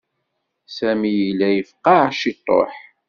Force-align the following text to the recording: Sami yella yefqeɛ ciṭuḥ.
Sami 0.75 1.11
yella 1.19 1.47
yefqeɛ 1.51 2.03
ciṭuḥ. 2.19 2.75